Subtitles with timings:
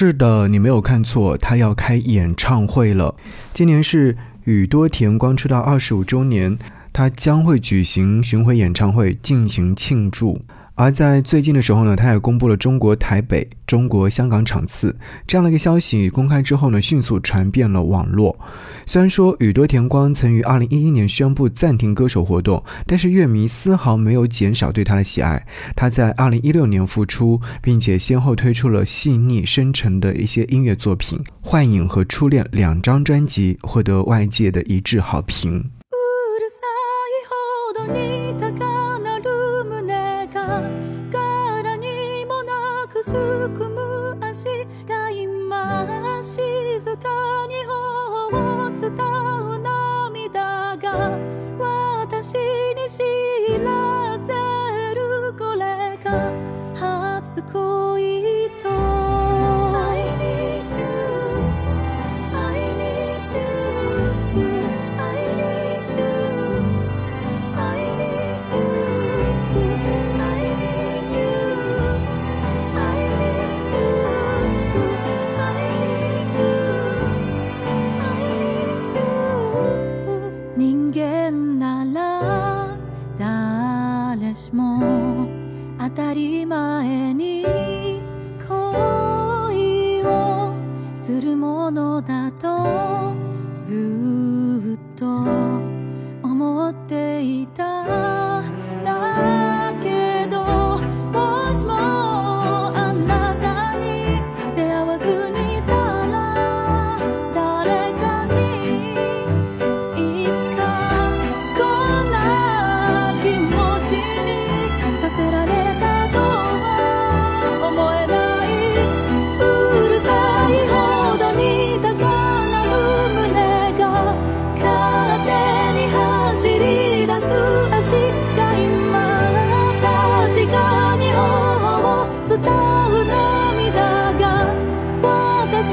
[0.00, 3.16] 是的，你没有看错，他要开演唱会了。
[3.52, 6.56] 今年是宇多田光出道二十五周年，
[6.92, 10.40] 他将会举行巡回演唱会进行庆祝。
[10.78, 18.38] 而在最近的时候呢，他也公布了中国台北、中国香港场次这样的一个消息公开之后呢，迅速传遍了网络。
[18.86, 25.44] 虽然说宇多田光曾于二零一一年宣布暂停歌手活动，但是乐迷丝毫没有减少对他的喜爱。
[25.74, 35.72] 他在二零一六年复出，并且先后推出了细腻深沉的一些音乐作品，《幻影》和《初恋》两张专辑获得外界的一致好评。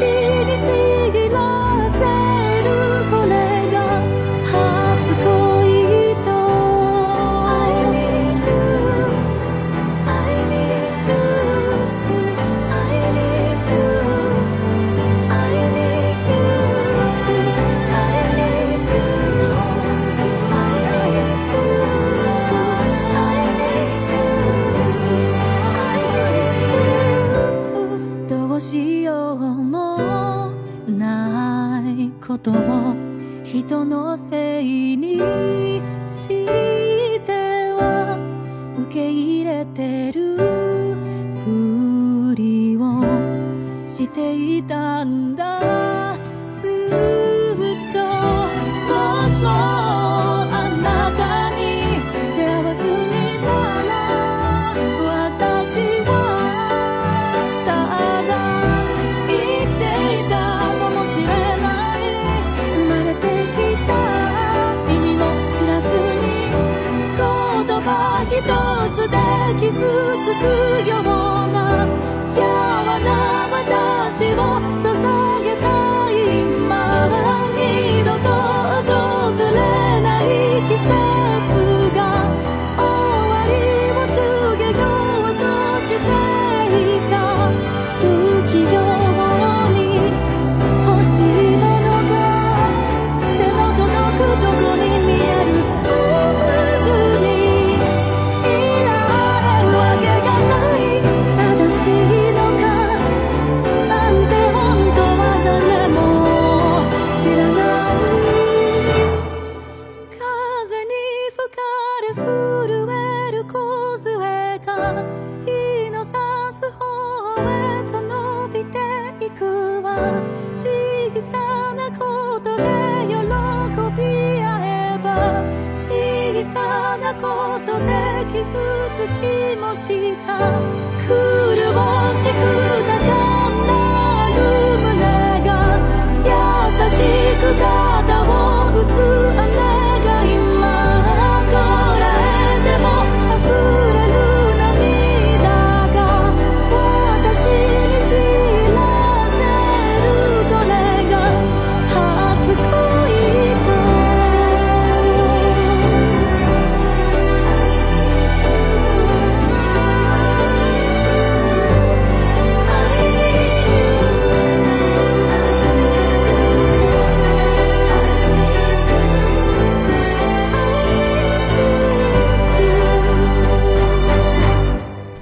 [0.06, 0.95] You see.
[34.18, 35.18] せいに
[36.08, 36.46] し
[37.26, 37.26] て
[37.74, 38.18] は
[38.78, 40.38] 受け入れてる
[41.44, 43.02] ふりを
[43.88, 45.25] していたんだ。
[68.28, 69.18] 一つで
[69.60, 71.04] 傷つくよう
[71.52, 71.86] な
[72.34, 72.42] 柔
[73.04, 73.10] な
[73.52, 74.40] 私を
[74.82, 74.88] 支
[75.22, 75.25] え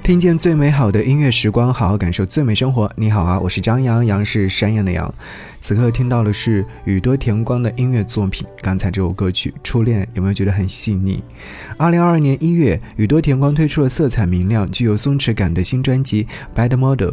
[0.04, 2.92] 听见最美好的音乐时光，好好感受最美生活。
[2.94, 5.14] 你好啊，我是张扬，杨是山羊的羊。
[5.62, 8.46] 此刻听到的是宇多田光的音乐作品。
[8.60, 11.24] 刚才这首歌曲《初恋》，有没有觉得很细腻？
[11.78, 16.24] 二零二二年一月，宇多田光推出了色彩明亮、具有松弛感的新专辑
[16.54, 17.08] 《Bad Model》。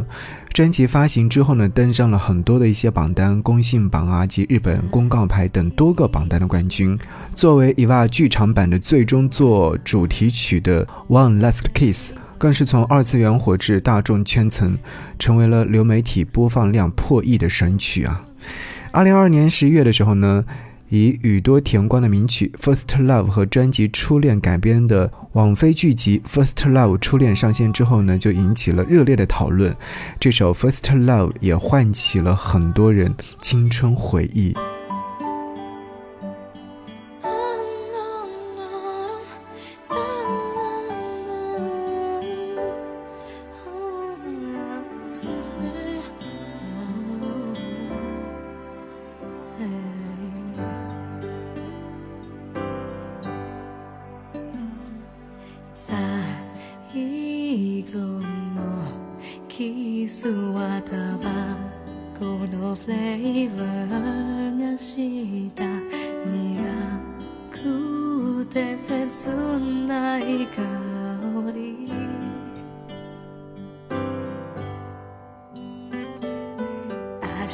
[0.52, 6.98] 专辑发行之后呢，登上了很多的一些榜单，公信榜啊及日本公告牌等多个榜单的冠军。
[7.34, 12.12] 作为 EVA 剧场版的最终作主题曲的《One Last Kiss》。
[12.42, 14.76] 更是从二次元火至大众圈层，
[15.16, 18.24] 成为了流媒体播放量破亿的神曲啊！
[18.90, 20.44] 二零二二年十一月的时候呢，
[20.88, 29.76] 以宇多田光的名曲《First Love》和专辑《初恋》改编的网飞剧集《First Love》初恋上线之后呢，就引起了热烈的讨论。
[30.18, 34.52] 这首《First Love》也唤起了很多人青春回忆。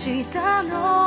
[0.08, 0.97] 明日の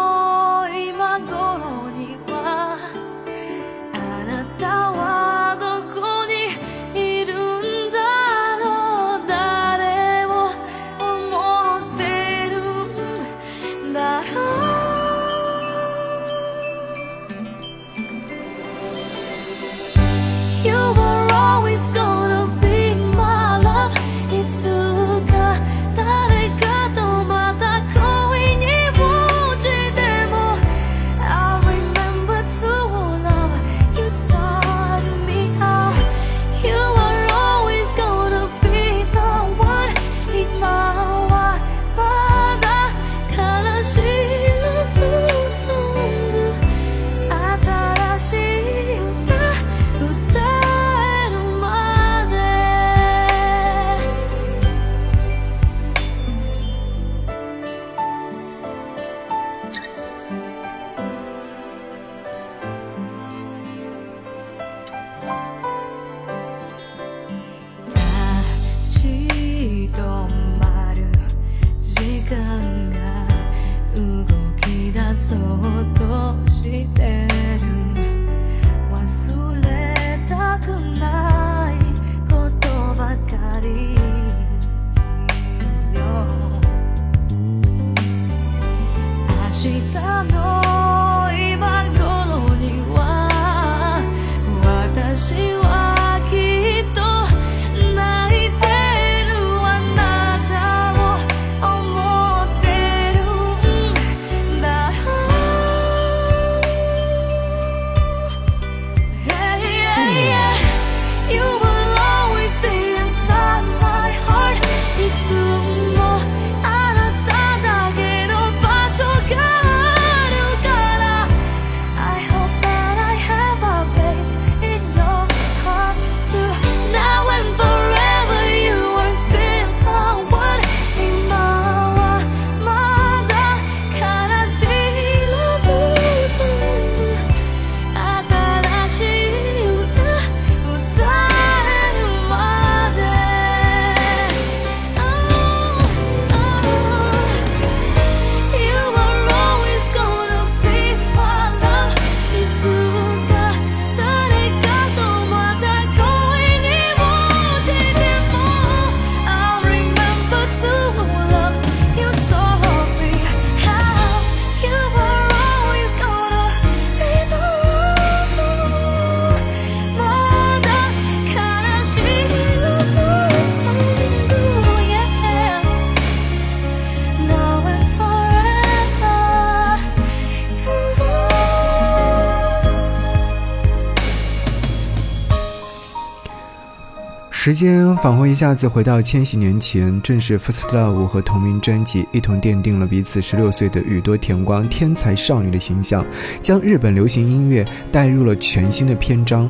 [187.44, 196.06] 时间仿佛一下子回到千禧年前，正是《First Love》和同名专辑一同奠定了彼此十六岁的宇多田光天才少女的形象，
[196.44, 199.50] 将日本流行音乐带入了全新的篇章。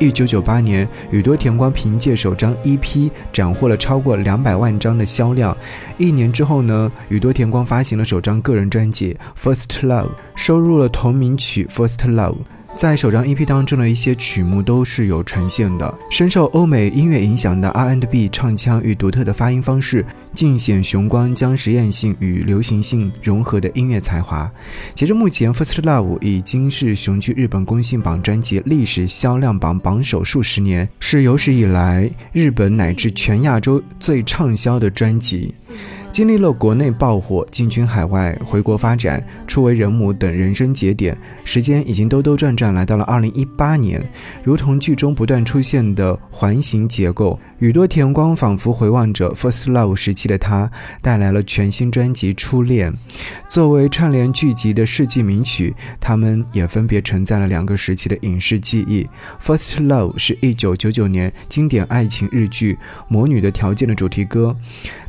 [0.00, 5.56] 一九九八年，宇多田光凭借首张 EP 斩获了超过两百万张的销量。
[5.96, 12.32] 一年之后呢，宇多田光发行了首张个人专辑《First Love》，收录了同名曲《First Love》。
[12.76, 15.92] 在首张 EP 当中的一些曲目都是有呈现的。
[16.10, 24.48] 深受欧美音乐影响的 R&B 唱腔与独特的发音方式，尽显雄光将实验性与流行性融合的音乐才华。
[24.94, 35.52] 截至目前，《First Love》已经是雄踞日本公信榜专辑历史销量榜榜首数十年，是有史以来日本乃至全亚洲最畅销的专辑。
[36.12, 44.02] 经历了国内爆火、进军海外、回国发展、初为人母等人生节点，时间已经兜兜转转来到了二零一八年。
[44.42, 50.68] 如同剧中不断出现的环形结构，宇多田光仿佛回望着 First Love 时期的他，
[51.00, 52.92] 带来了全新专辑《初恋》。
[53.48, 59.08] 作为串联剧集的世纪名曲，他们也分别承载了两个时期的影视记忆。
[59.40, 62.74] First Love 是一九九九年经典爱情日剧
[63.06, 64.56] 《魔女的条件》的主题歌。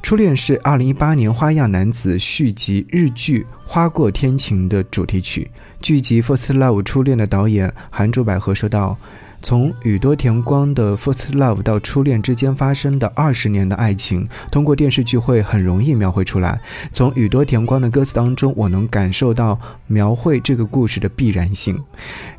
[0.01, 5.47] 初恋是二零一八年《花样男子》续集日剧《花过天晴》的主题曲。
[5.83, 8.97] 剧集《First Love》初恋的导演韩竹百合说道。
[9.41, 16.59] 从宇多田光的 First Love 到初恋之间发生的二十年的爱情，通过电视剧会很容易描绘出来。
[16.91, 21.81] 从宇多田光的歌词当中，我能感受到描绘这个故事的必然性。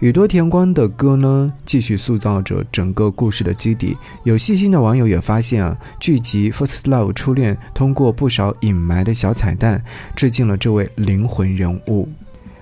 [0.00, 3.96] 宇多田光的歌呢，继续塑造着整个故事的基底。
[4.24, 9.82] 有细心的网友也发现啊，剧集 First Love 初恋通过不少隐埋的小彩蛋，
[10.14, 12.08] 致敬了这位灵魂人物。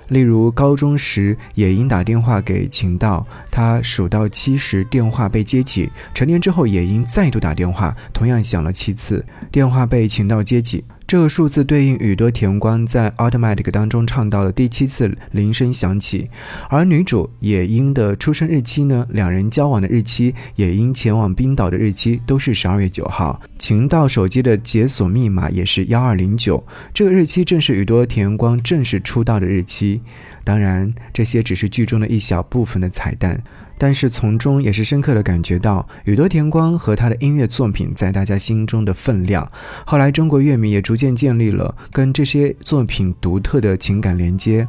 [0.09, 5.91] 例如，高中时也因打电话给秦道，他数到七时，电话被接起。
[6.15, 10.85] 成年之后，也因再度打电话，同样响了七次，电话被秦道接起。
[11.09, 16.29] 这个数字对应宇多田光在《Automatic》当中唱到的第七次铃声响起，
[16.69, 19.07] 而女主野樱的出生日期呢？
[19.09, 23.41] 两人交往的日期，野樱前往冰岛的日期都是十二月九号。
[23.59, 26.63] 晴道手机的解锁密码也是幺二零九，
[26.93, 30.03] 这个日期正是宇多田光正式出道的日期。
[30.45, 33.43] 当然，这些只是剧中的一小部分的彩蛋。
[33.79, 39.51] 但是从中也是深刻的感觉到宇多田光和他的音乐作品在大家心中的分量。
[39.87, 44.67] 后来中国乐迷也逐渐建立了跟这些作品独特的情感连接，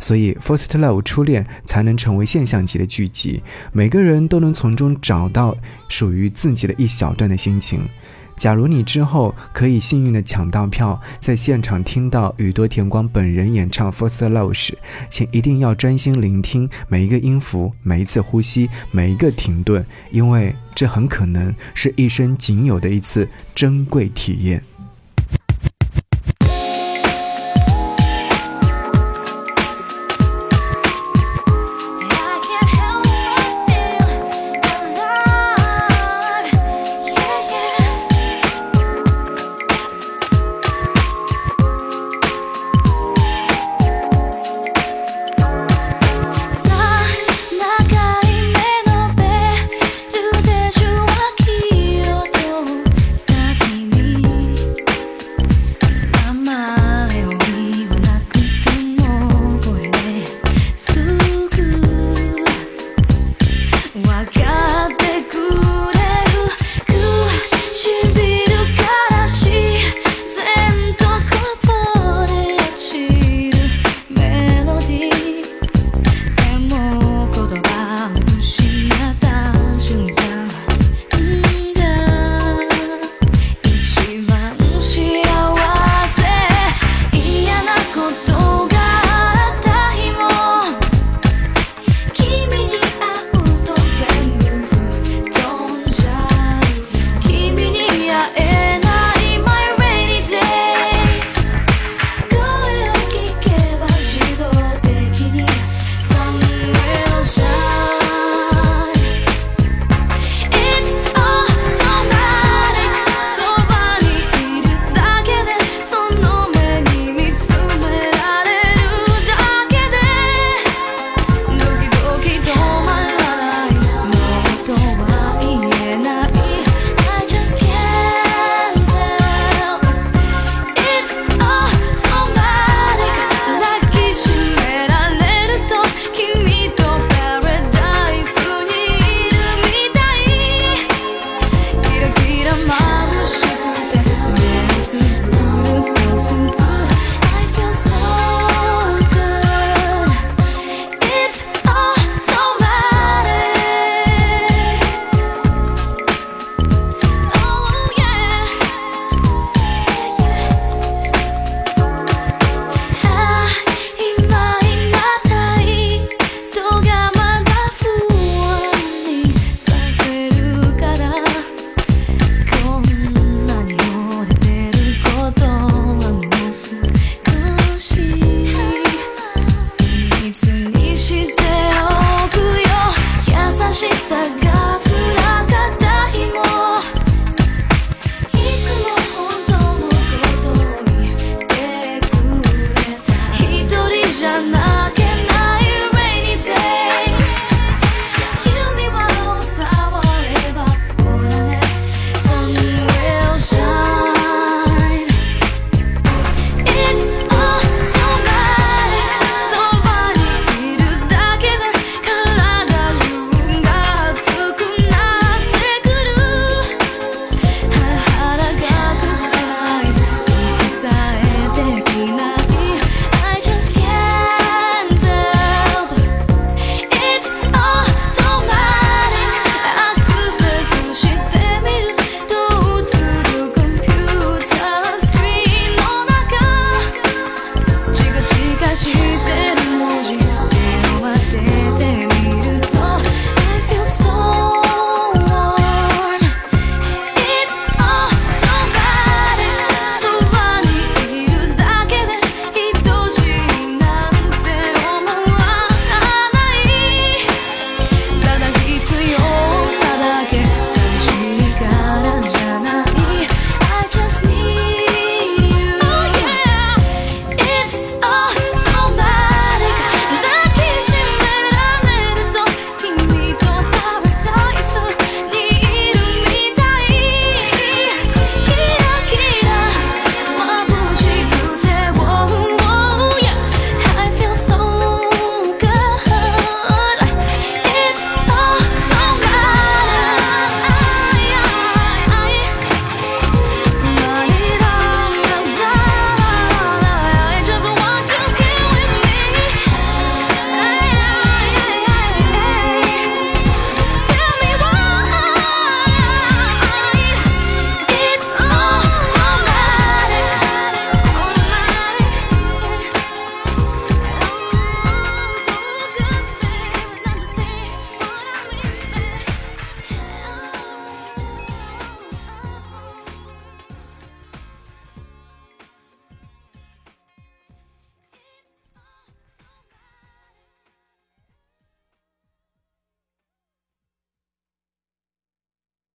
[0.00, 5.56] 所以《First Love》初恋才能成为现象级的剧集，每个人都能从中找到
[5.88, 7.80] 属于自己的一小段的心情。
[8.38, 14.78] 假如你之后可以幸运的抢到票，在现场听到宇多田光本人演唱《First Love》时，
[15.10, 24.62] 请一定要专心聆听每一个音符、每一次呼吸、每一个停顿，因为这很可能是一生仅有的一次珍贵体验。